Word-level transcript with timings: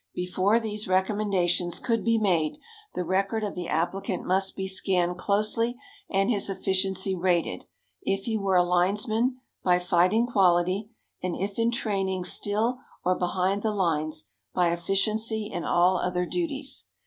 Before 0.15 0.59
these 0.59 0.87
recommendations 0.87 1.77
could 1.77 2.03
be 2.03 2.17
made, 2.17 2.57
the 2.95 3.03
record 3.03 3.43
of 3.43 3.53
the 3.53 3.67
applicant 3.67 4.25
must 4.25 4.55
be 4.55 4.67
scanned 4.67 5.19
closely, 5.19 5.77
and 6.09 6.27
his 6.31 6.49
efficiency 6.49 7.13
rated 7.15 7.67
if 8.01 8.23
he 8.23 8.35
were 8.35 8.55
a 8.55 8.63
linesman, 8.63 9.37
by 9.63 9.77
fighting 9.77 10.25
quality, 10.25 10.89
and 11.21 11.35
if 11.35 11.59
in 11.59 11.69
training 11.69 12.23
still 12.23 12.79
or 13.05 13.13
behind 13.13 13.61
the 13.61 13.69
lines, 13.69 14.23
by 14.55 14.69
efficiency 14.71 15.45
in 15.45 15.63
all 15.65 15.97
other 15.99 16.25
duties. 16.25 16.85